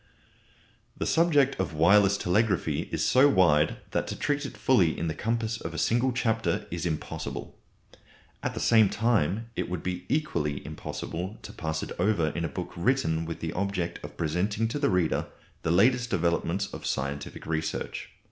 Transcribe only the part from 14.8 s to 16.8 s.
reader the latest developments